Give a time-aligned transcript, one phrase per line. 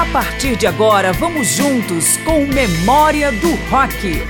[0.00, 4.24] A partir de agora, vamos juntos com Memória do Rock.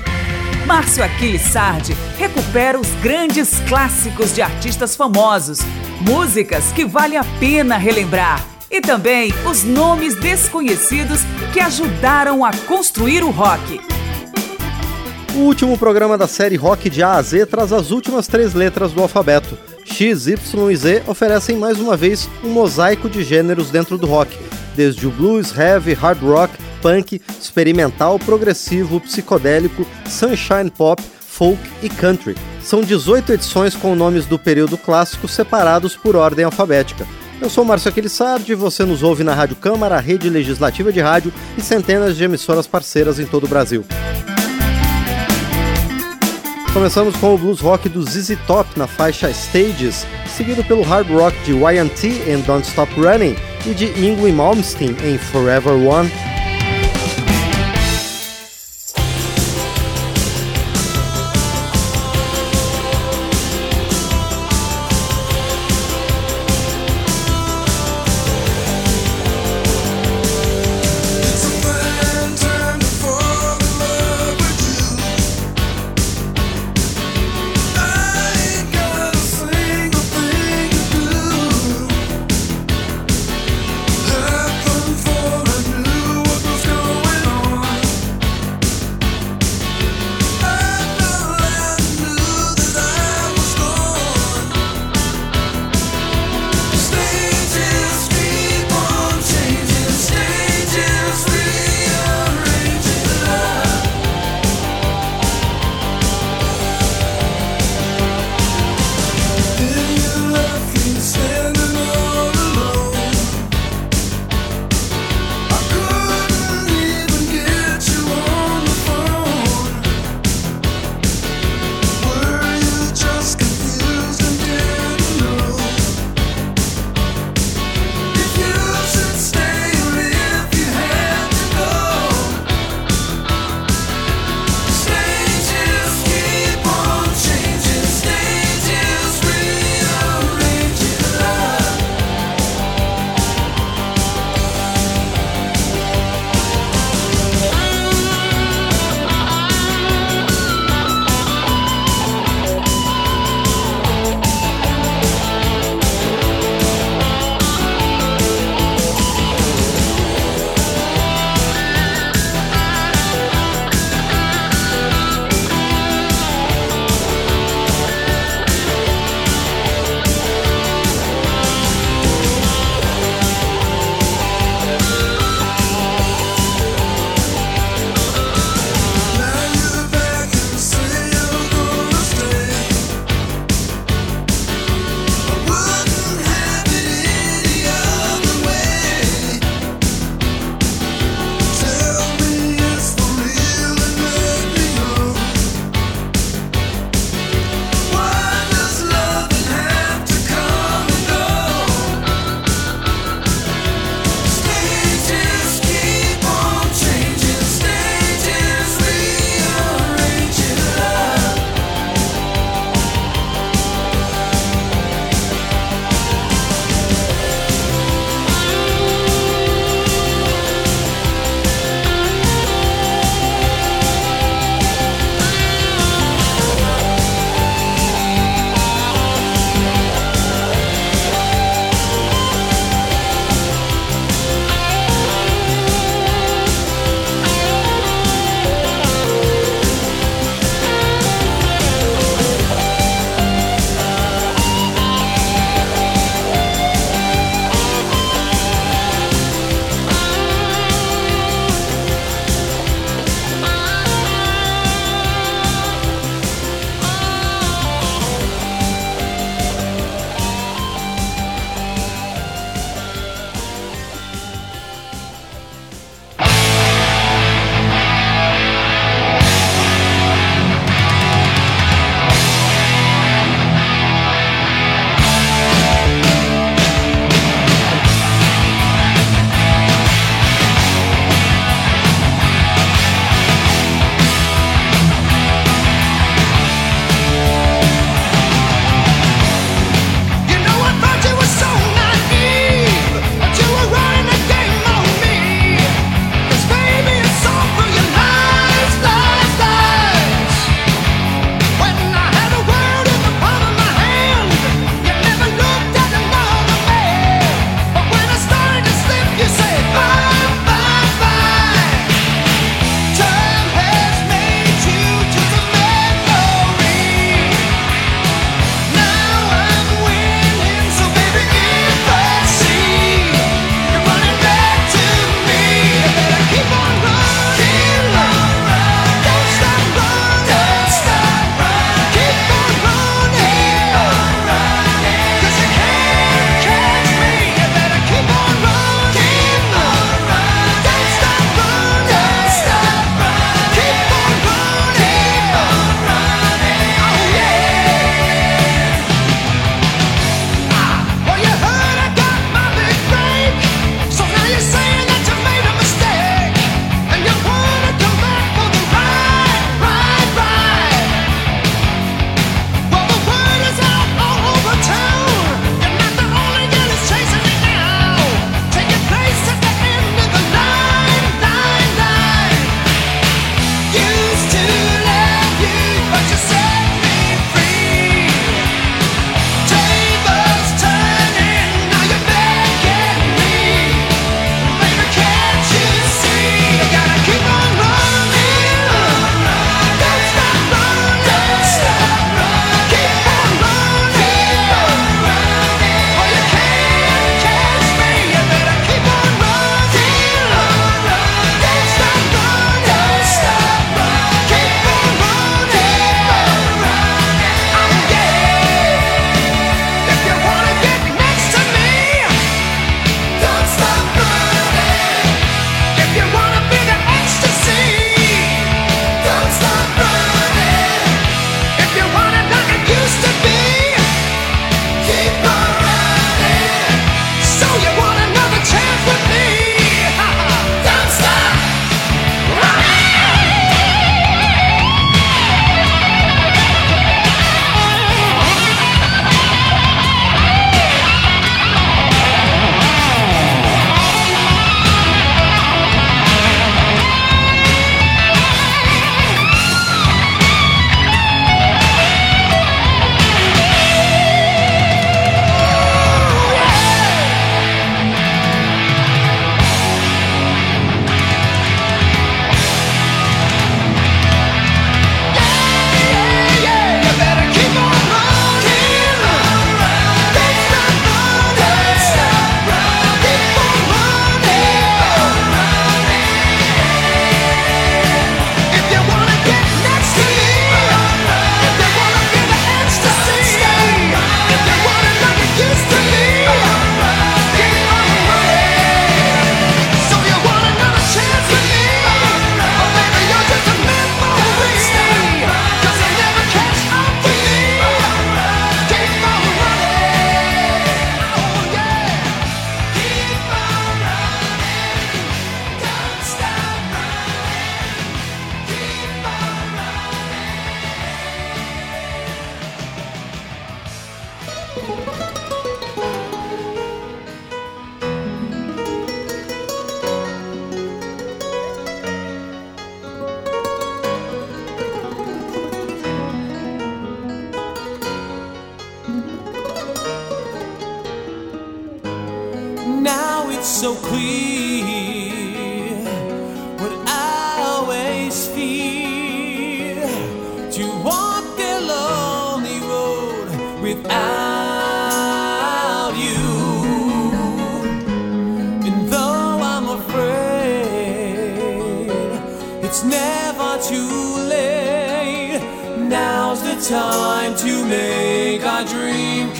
[0.66, 5.61] Márcio Aquiles Sardi recupera os grandes clássicos de artistas famosos,
[6.00, 11.20] músicas que vale a pena relembrar e também os nomes desconhecidos
[11.52, 13.80] que ajudaram a construir o rock.
[15.37, 18.91] O último programa da série Rock de A a Z traz as últimas três letras
[18.91, 19.57] do alfabeto.
[19.84, 24.37] X, Y e Z oferecem mais uma vez um mosaico de gêneros dentro do rock,
[24.80, 32.34] desde o blues, heavy, hard rock, punk, experimental, progressivo, psicodélico, sunshine pop, folk e country.
[32.62, 37.06] São 18 edições com nomes do período clássico separados por ordem alfabética.
[37.42, 41.30] Eu sou Márcio Aquilissardi e você nos ouve na Rádio Câmara, rede legislativa de rádio
[41.58, 43.84] e centenas de emissoras parceiras em todo o Brasil.
[46.72, 51.36] Começamos com o blues rock do ZZ Top na faixa Stages, seguido pelo hard rock
[51.44, 53.36] de Y&T em Don't Stop Running
[53.67, 56.11] e de Yngwie Malmsteen em Forever One.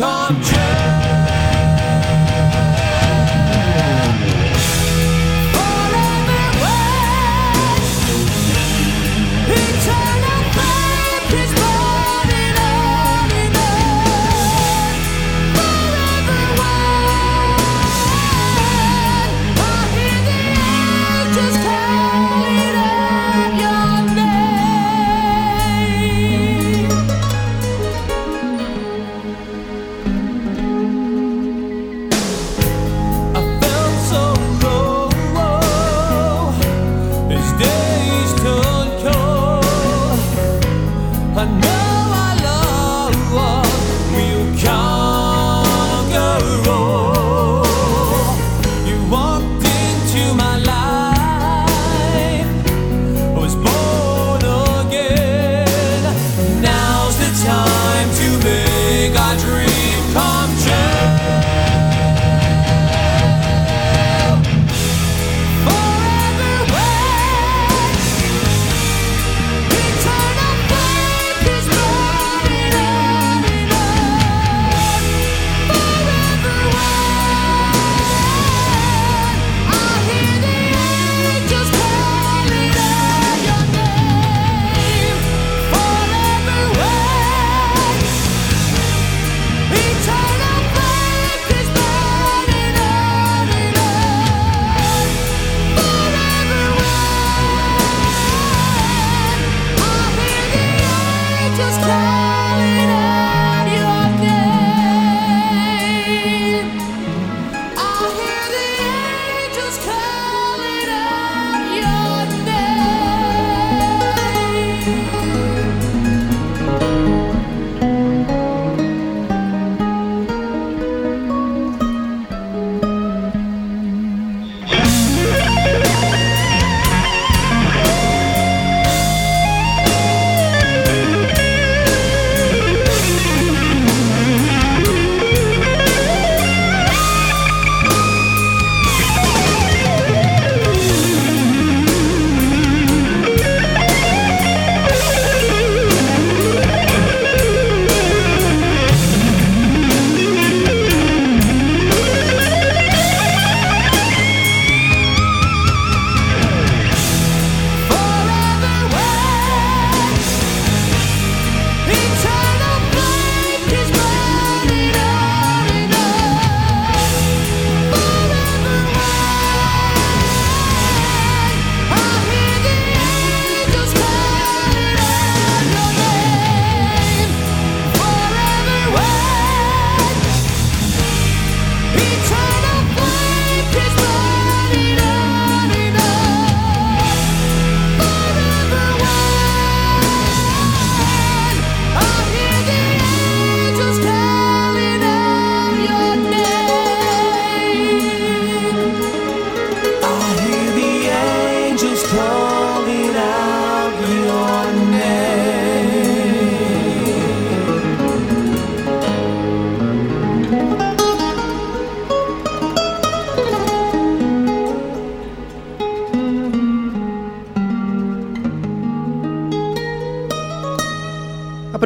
[0.01, 0.60] Come true.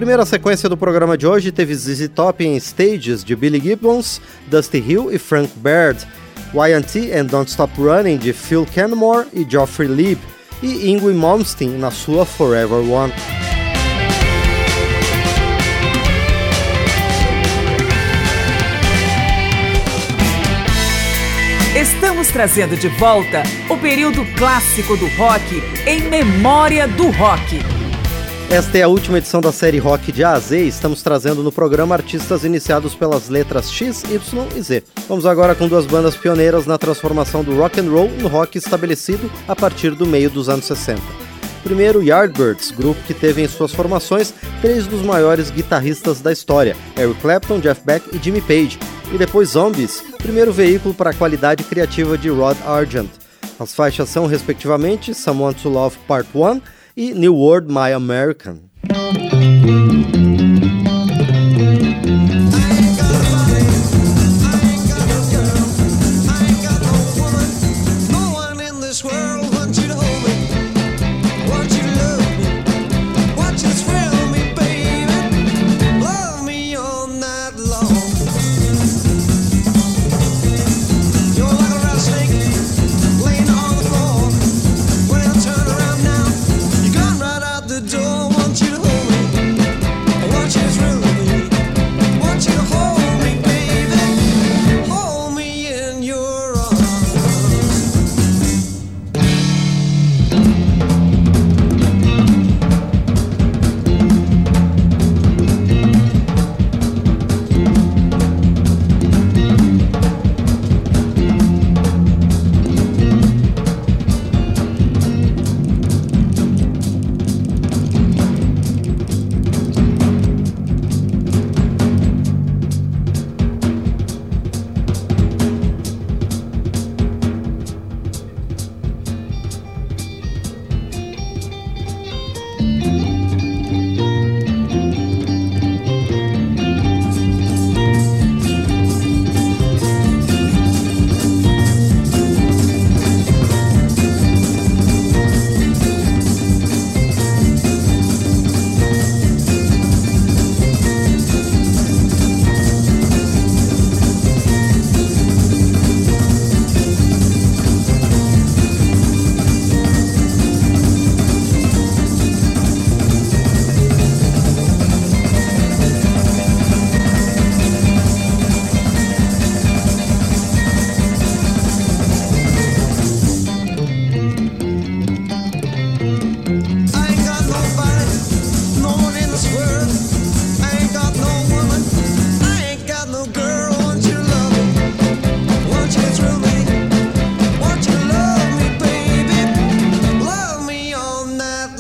[0.05, 4.77] Primeira sequência do programa de hoje teve ZZ Top em Stages de Billy Gibbons, Dusty
[4.77, 6.07] Hill e Frank Baird,
[6.53, 10.21] YT and Don't Stop Running de Phil Canmore e Geoffrey Lieb,
[10.63, 13.15] e Ingrid Malmsteen na sua Forever One.
[21.75, 27.74] Estamos trazendo de volta o período clássico do rock em memória do rock.
[28.55, 31.51] Esta é a última edição da série Rock de A a Z estamos trazendo no
[31.51, 34.85] programa artistas iniciados pelas letras X, Y e Z.
[35.09, 39.29] Vamos agora com duas bandas pioneiras na transformação do rock and roll no rock estabelecido
[39.49, 41.03] a partir do meio dos anos 60.
[41.65, 47.21] Primeiro, Yardbirds, grupo que teve em suas formações três dos maiores guitarristas da história, Eric
[47.21, 48.79] Clapton, Jeff Beck e Jimmy Page.
[49.13, 53.11] E depois Zombies, primeiro veículo para a qualidade criativa de Rod Argent.
[53.59, 56.61] As faixas são, respectivamente, Someone to Love Part 1
[56.97, 58.71] e New World My American.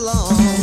[0.04, 0.53] Complete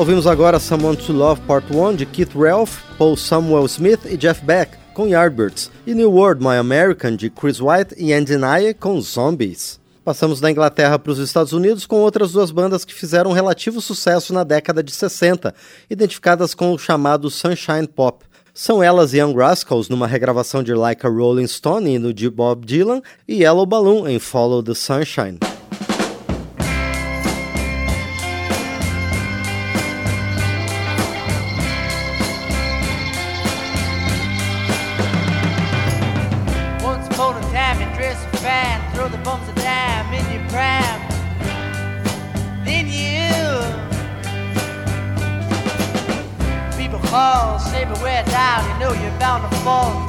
[0.00, 4.42] Ouvimos agora Someone to Love Part 1 de Keith Ralph, Paul Samuel Smith e Jeff
[4.42, 8.98] Beck com Yardbirds e New World My American de Chris White e Andy Nye com
[9.02, 9.78] Zombies.
[10.02, 14.32] Passamos da Inglaterra para os Estados Unidos com outras duas bandas que fizeram relativo sucesso
[14.32, 15.54] na década de 60,
[15.90, 18.24] identificadas com o chamado Sunshine Pop.
[18.54, 23.02] São elas Young Rascals numa regravação de Like a Rolling Stone no de Bob Dylan
[23.28, 25.38] e Yellow Balloon em Follow the Sunshine.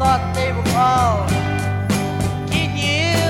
[0.01, 1.27] Thought they were all
[2.49, 3.21] getting you.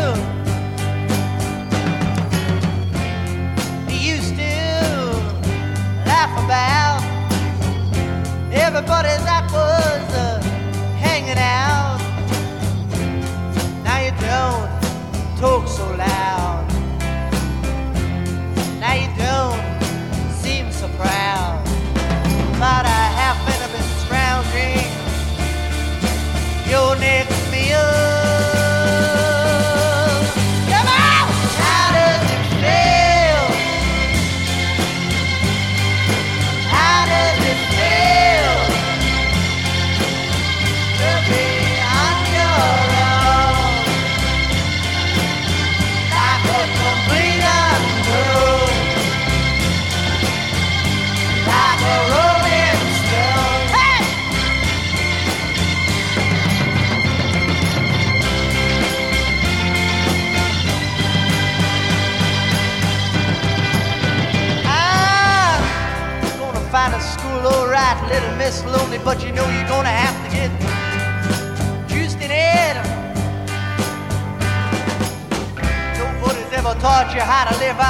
[3.87, 4.55] They used to
[6.07, 7.01] laugh about
[8.53, 9.20] everybody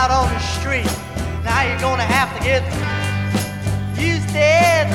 [0.01, 0.91] out on the street.
[1.45, 2.63] Now you're gonna have to get
[3.93, 4.87] used to it.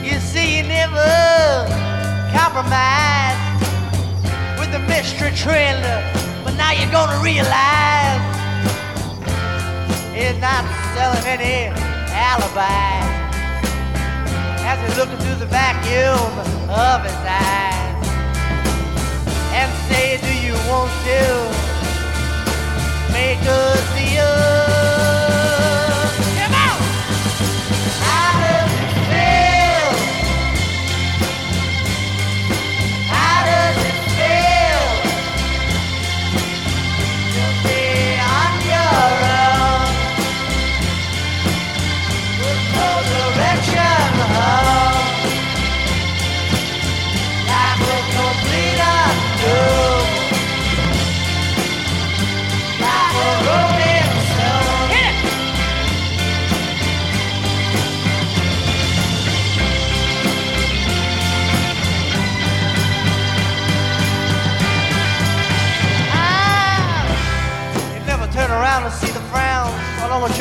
[0.00, 1.04] You see, you never
[2.32, 3.36] compromise
[4.58, 6.00] with the mystery trailer,
[6.44, 8.24] but now you're gonna realize
[10.16, 10.64] it's not
[10.96, 11.68] selling any
[12.08, 13.04] alibi
[14.64, 16.24] as he's looking through the vacuum
[16.70, 17.63] of his eyes
[20.64, 21.50] Do you
[23.12, 25.43] make a deal?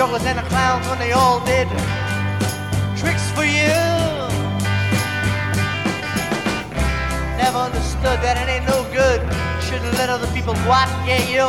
[0.04, 1.66] Jugglers and the clowns when they all did
[3.00, 3.72] tricks for you.
[7.40, 9.24] Never understood that it ain't no good.
[9.64, 11.48] Shouldn't let other people go out and get you.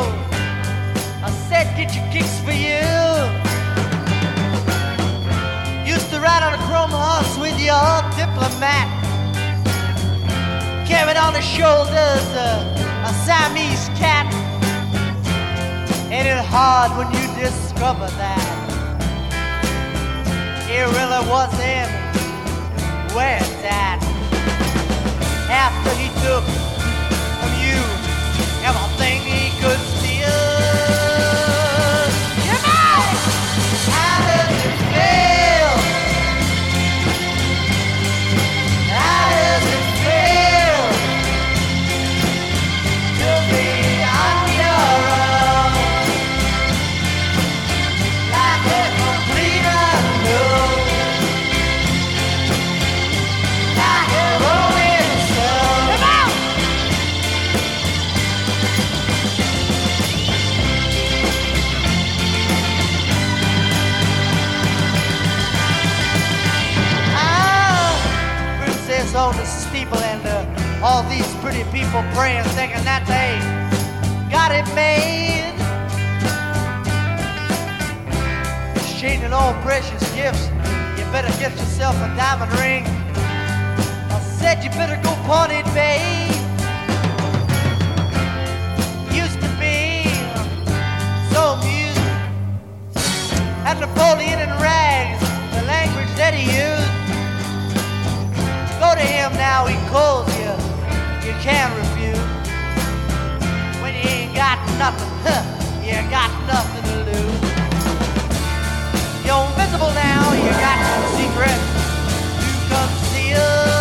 [1.19, 2.79] I said, get your kicks for you.
[5.83, 8.87] Used to ride on a chrome horse with your diplomat.
[10.87, 14.31] Carried on his shoulders a Siamese cat.
[16.09, 17.25] Ain't it hard when you
[17.75, 18.39] discover that
[20.69, 21.91] it really wasn't
[23.13, 23.99] where it's at?
[25.49, 26.64] After he took
[69.93, 73.37] And uh, all these pretty people praying, thinking that they
[74.31, 75.25] got it made.
[79.45, 80.47] more precious gifts,
[80.97, 82.83] you better get yourself a diamond ring.
[84.09, 86.31] I said you better go pawn it, babe.
[89.13, 90.09] Used to be
[91.31, 92.07] so amused
[93.69, 95.21] at Napoleon and rags,
[95.55, 96.84] the language that he used.
[98.95, 100.51] To him now, he calls you,
[101.27, 102.17] you can't refuse.
[103.81, 105.43] When you ain't got nothing, huh,
[105.83, 107.41] you got nothing to lose.
[109.25, 111.59] You're invisible now, you got some secret.
[112.39, 113.74] You conceal.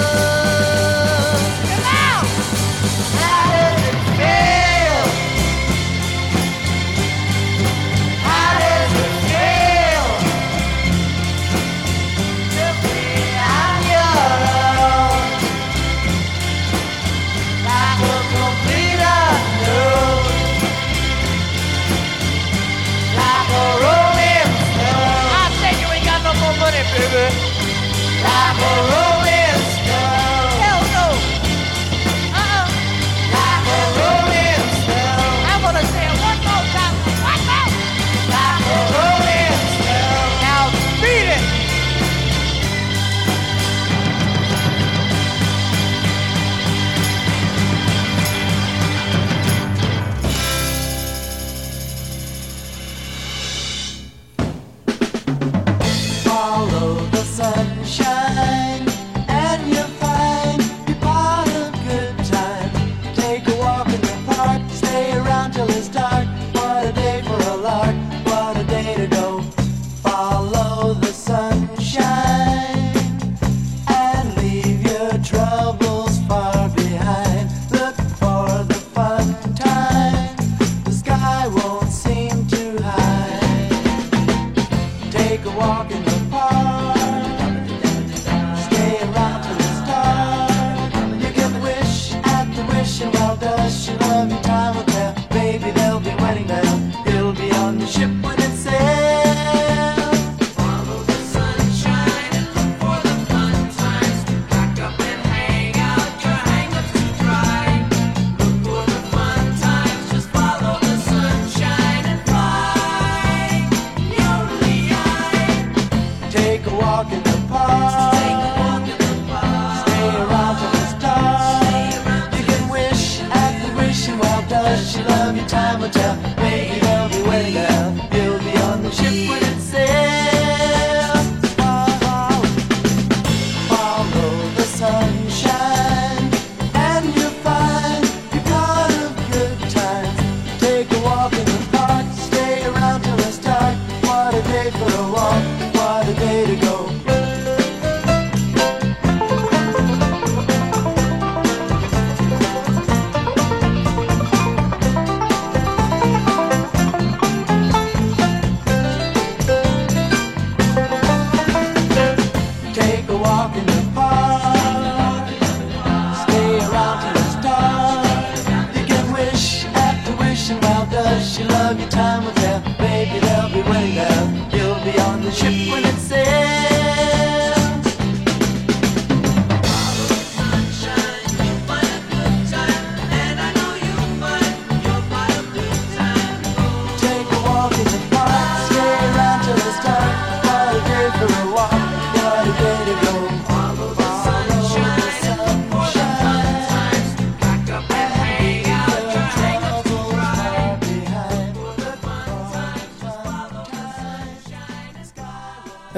[173.65, 174.07] Be waiting there.
[174.11, 175.74] Uh, you'll be on the ship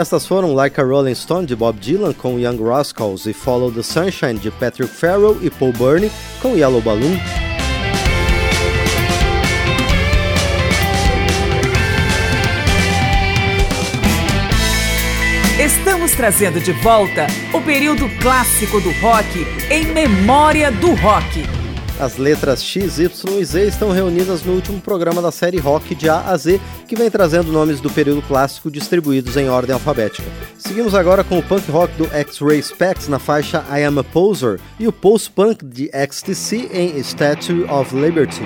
[0.07, 3.83] Estas foram Like a Rolling Stone de Bob Dylan com Young Rascals e Follow the
[3.83, 7.19] Sunshine de Patrick Farrell e Paul Burney com Yellow Balloon.
[15.59, 21.65] Estamos trazendo de volta o período clássico do rock em memória do rock.
[21.98, 26.11] As letras X, Y e Z estão reunidas no último programa da série Rock de
[26.11, 30.28] A a Z, que vem trazendo nomes do período clássico distribuídos em ordem alfabética.
[30.59, 34.61] Seguimos agora com o punk rock do X-Ray Specs na faixa I Am a Poser
[34.78, 38.44] e o post-punk de XTC em Statue of Liberty.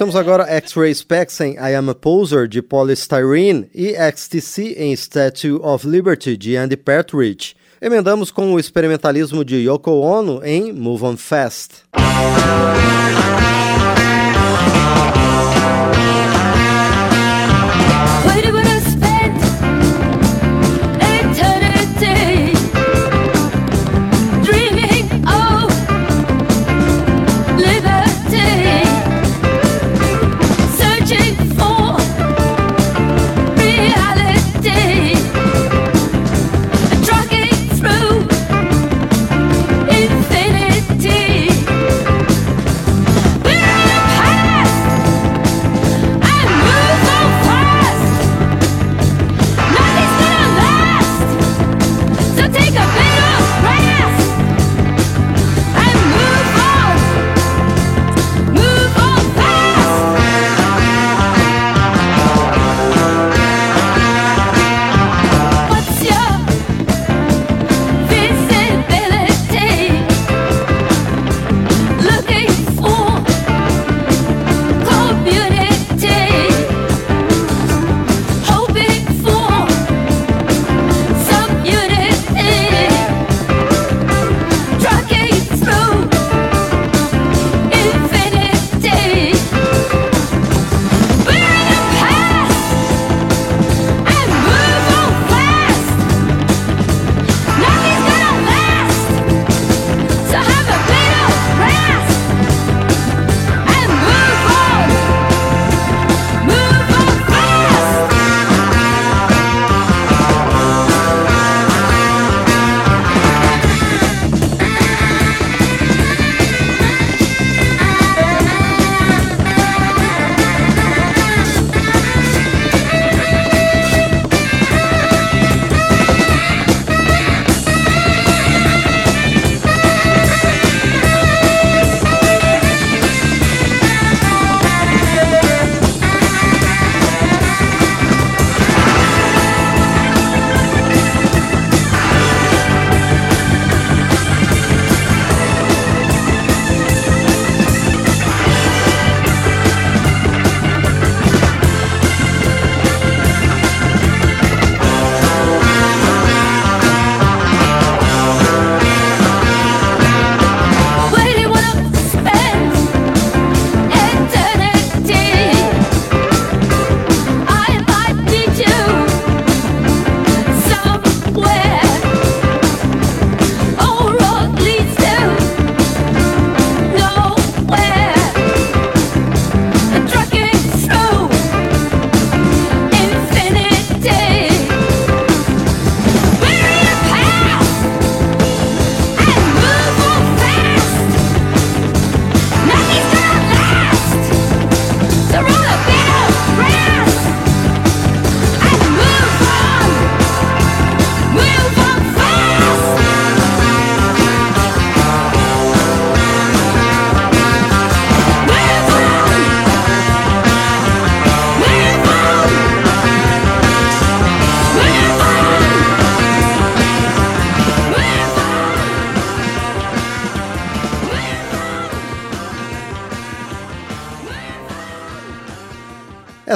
[0.00, 5.60] Trouxemos agora X-Ray Specs em I Am a Poser, de Polystyrene, e XTC em Statue
[5.60, 7.54] of Liberty, de Andy Partridge.
[7.82, 11.82] Emendamos com o experimentalismo de Yoko Ono em Move On Fast.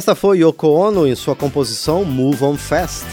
[0.05, 3.07] Esta foi Yoko Ono em sua composição Move On Fast.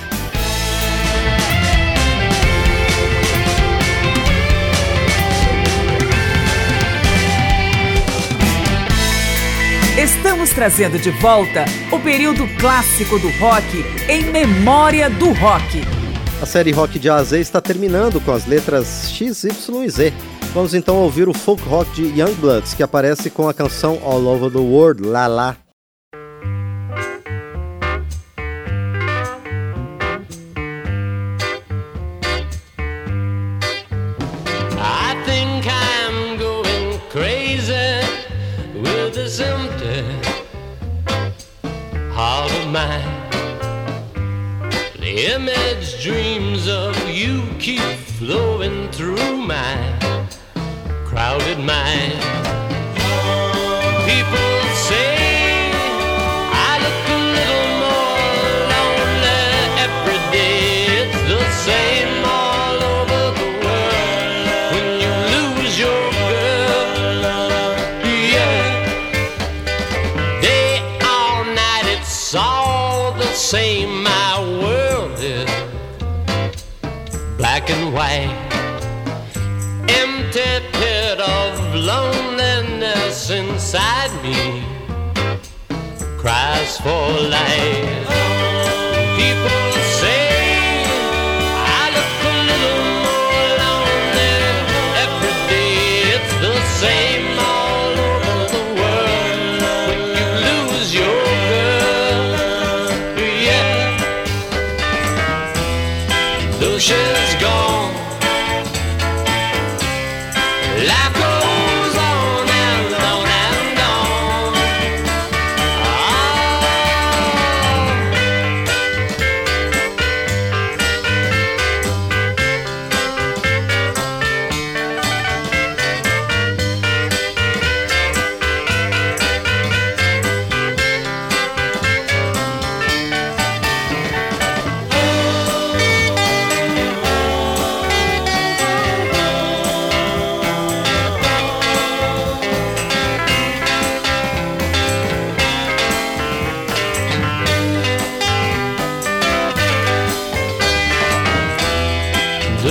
[9.98, 11.64] Estamos trazendo de volta
[11.94, 15.84] o período clássico do rock em memória do rock.
[16.42, 19.90] A série Rock de A a Z está terminando com as letras X, Y e
[19.90, 20.14] Z.
[20.54, 24.52] Vamos então ouvir o folk rock de Youngbloods, que aparece com a canção All Over
[24.52, 25.61] the World, La La.
[45.08, 47.80] Image dreams of you keep
[48.20, 49.78] flowing through my
[51.06, 52.51] crowded mind.
[86.80, 87.81] For light.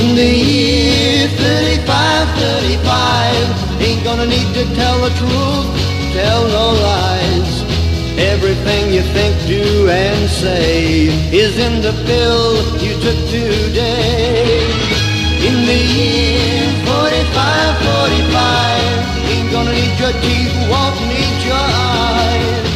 [0.00, 5.66] In the year 35, 35, ain't gonna need to tell the truth,
[6.14, 7.23] tell no lies.
[8.34, 12.46] Everything you think, do, and say is in the pill
[12.82, 14.58] you took today.
[15.48, 22.66] In the year 45, 45, ain't gonna need your teeth, won't need your eyes.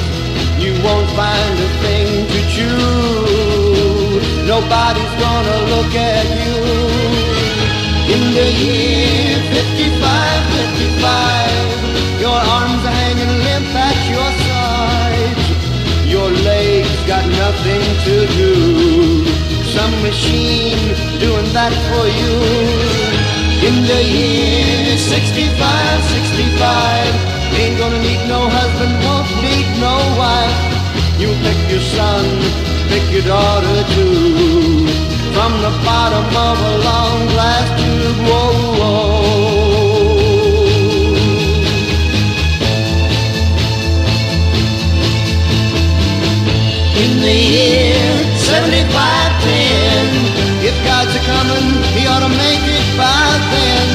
[0.62, 2.78] You won't find a thing to chew.
[4.46, 6.58] Nobody's gonna look at you.
[8.14, 11.57] In the year 55, 55,
[17.08, 19.24] got nothing to do.
[19.64, 20.76] Some machine
[21.18, 22.34] doing that for you.
[23.66, 30.60] In the year 65, 65, ain't gonna need no husband, won't need no wife.
[31.16, 32.24] You pick your son,
[32.92, 34.84] pick your daughter too.
[35.32, 39.77] From the bottom of a long glass tube, whoa, whoa.
[46.98, 47.94] In the year
[48.42, 48.90] 7510,
[50.66, 53.86] if God's a coming, he ought to make it by then.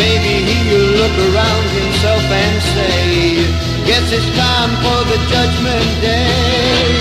[0.00, 3.44] Maybe he'll look around himself and say,
[3.84, 6.96] Guess it's time for the judgment day.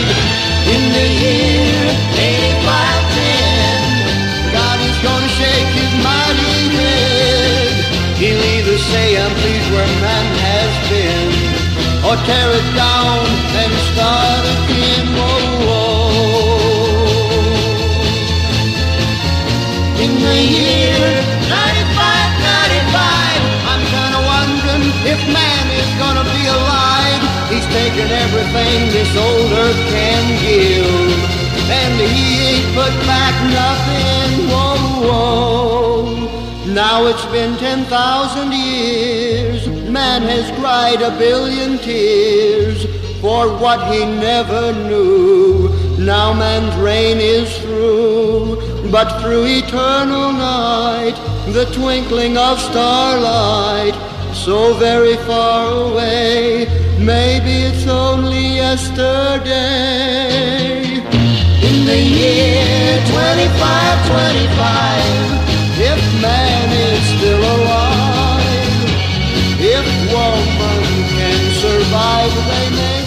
[0.76, 1.72] In the year
[2.20, 7.72] 8510, God is gonna shake his mighty head.
[8.20, 11.32] He'll either say, I'm pleased where man has been,
[12.12, 13.23] or tear it down
[28.44, 31.34] everything this old earth can give.
[31.70, 36.74] And he ain't put back nothing, whoa, whoa.
[36.74, 39.68] Now it's been 10,000 years.
[39.90, 42.86] Man has cried a billion tears
[43.22, 45.70] for what he never knew.
[46.00, 51.16] Now man's reign is through, but through eternal night,
[51.54, 53.94] the twinkling of starlight,
[54.34, 59.02] so very far away, maybe it's only yesterday.
[61.64, 68.92] In the year 2525, if man is still alive,
[69.60, 70.84] if woman
[71.16, 73.04] can survive, they may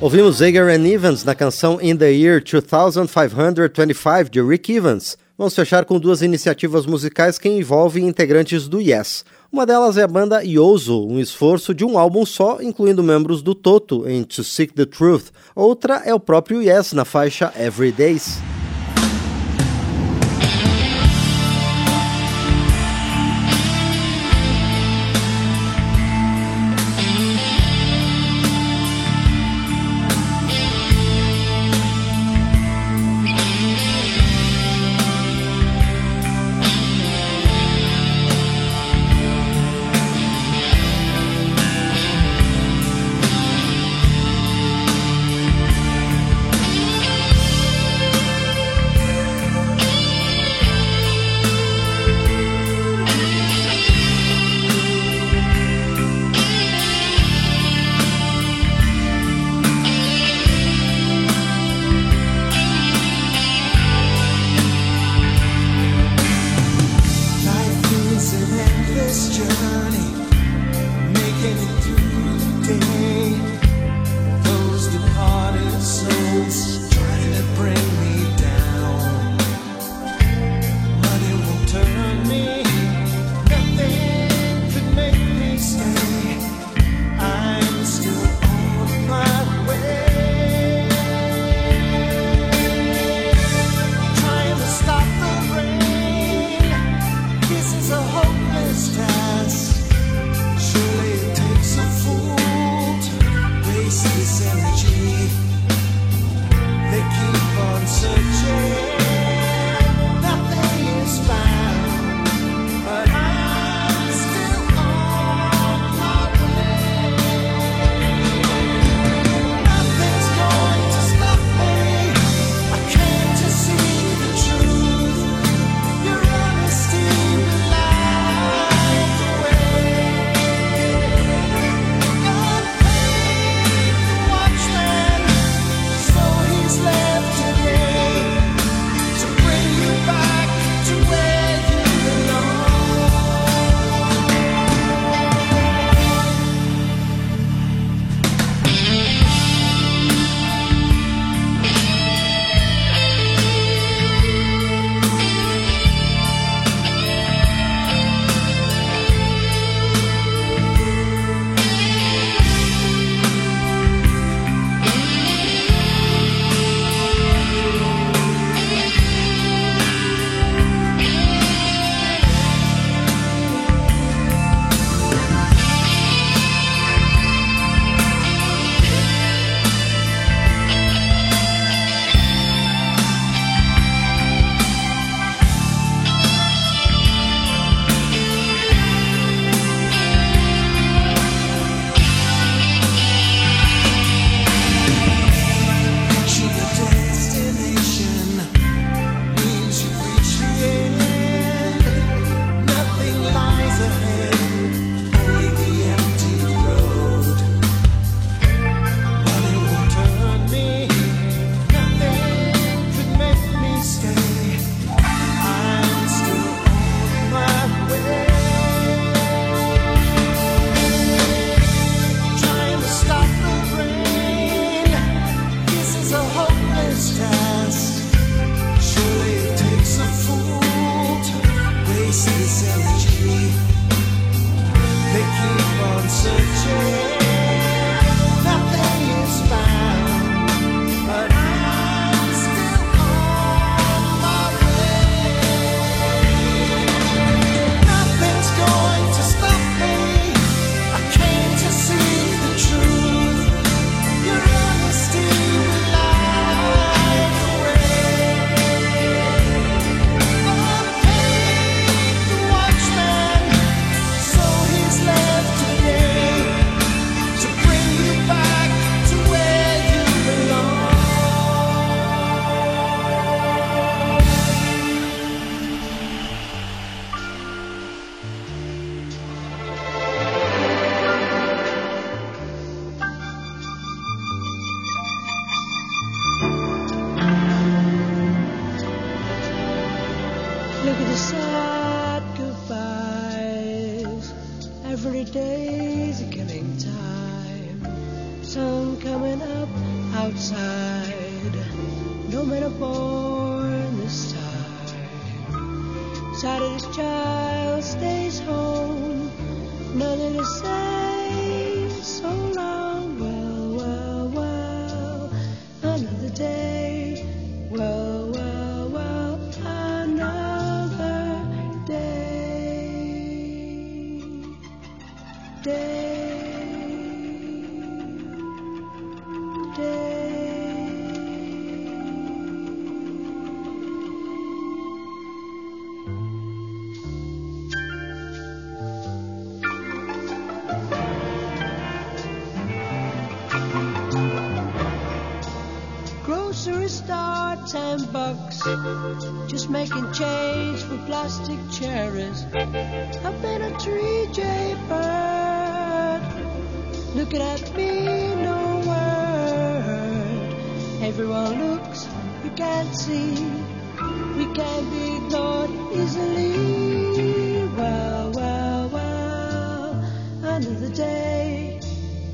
[0.00, 5.18] Ouvimos Zager and Evans na canção In the Year 2525 de Rick Evans.
[5.38, 9.24] Vamos fechar com duas iniciativas musicais que envolvem integrantes do Yes.
[9.52, 13.54] Uma delas é a banda Yozo, um esforço de um álbum só, incluindo membros do
[13.54, 15.26] Toto em To Seek the Truth.
[15.54, 18.40] Outra é o próprio Yes na faixa Every Days.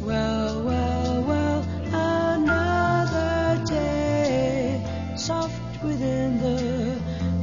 [0.01, 4.81] Well, well, well, another day.
[5.17, 7.01] Soft within the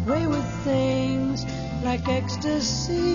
[0.09, 1.45] way with things
[1.83, 3.10] like ecstasy.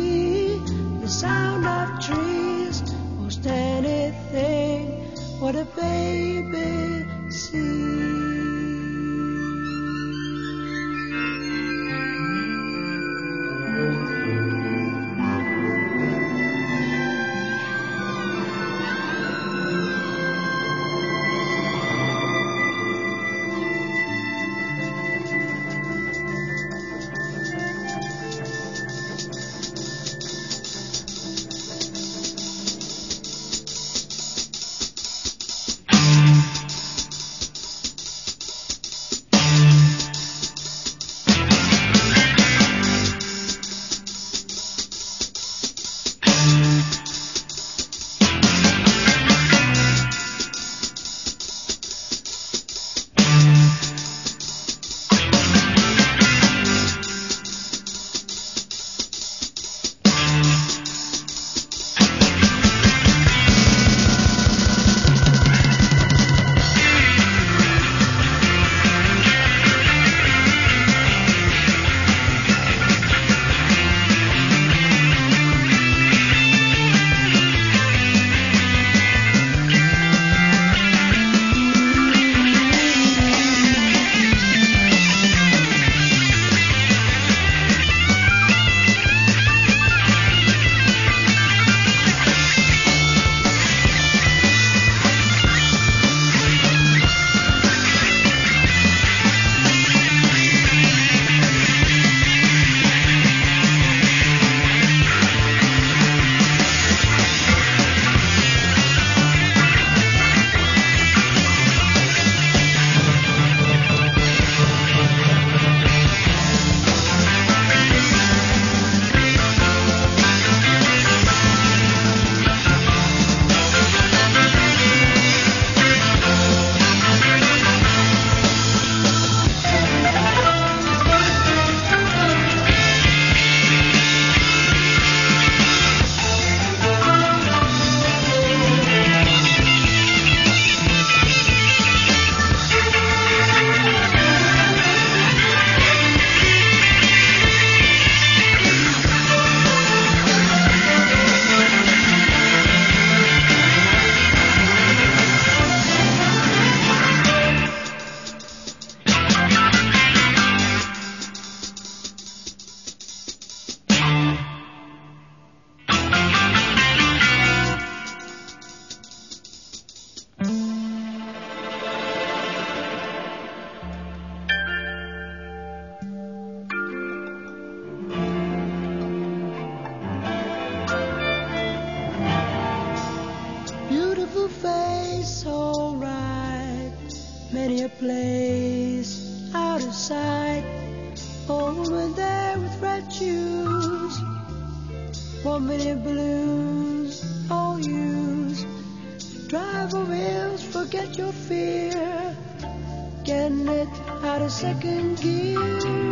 [205.57, 206.06] Thank you.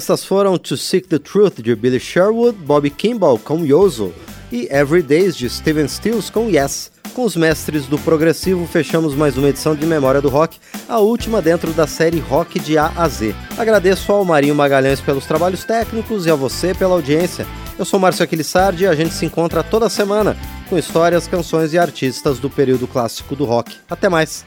[0.00, 4.14] Essas foram To Seek the Truth de Billy Sherwood, Bobby Kimball com Yozo
[4.50, 6.90] e Every Days de Steven Stills com Yes.
[7.12, 10.56] Com os mestres do progressivo, fechamos mais uma edição de Memória do Rock,
[10.88, 13.34] a última dentro da série Rock de A a Z.
[13.58, 17.46] Agradeço ao Marinho Magalhães pelos trabalhos técnicos e a você pela audiência.
[17.78, 20.34] Eu sou Márcio Aquilissardi e a gente se encontra toda semana
[20.70, 23.76] com histórias, canções e artistas do período clássico do rock.
[23.90, 24.46] Até mais!